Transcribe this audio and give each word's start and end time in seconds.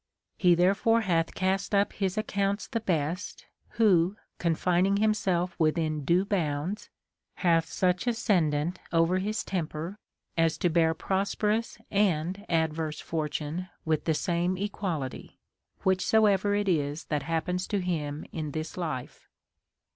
CONSOLATION 0.39 0.57
TO 0.57 0.63
APOLLONIUS. 0.63 0.79
301 0.81 1.13
He 1.13 1.13
therefore 1.13 1.15
hath 1.15 1.35
cast 1.59 1.75
up 1.75 1.93
his 1.93 2.17
accounts 2.17 2.67
the 2.67 2.79
best, 2.79 3.45
Avho, 3.75 4.15
con 4.39 4.55
fining 4.55 4.97
himself 4.97 5.59
within 5.59 6.03
due 6.03 6.25
bounds, 6.25 6.89
hath 7.35 7.67
such 7.67 8.07
ascendant 8.07 8.79
over 8.91 9.19
his 9.19 9.43
temper, 9.43 9.99
as 10.35 10.57
to 10.57 10.71
bear 10.71 10.95
prosperous 10.95 11.77
and 11.91 12.43
adverse 12.49 12.99
fortune 12.99 13.69
with 13.85 14.05
the 14.05 14.15
same 14.15 14.55
equaUty, 14.55 15.37
\vhichsoever 15.83 16.59
it 16.59 16.67
is 16.67 17.05
that 17.05 17.21
happens 17.21 17.67
to 17.67 17.79
him 17.79 18.25
in 18.31 18.53
this 18.53 18.75
hfe. 18.75 19.27